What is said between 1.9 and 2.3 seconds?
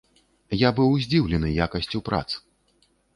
прац!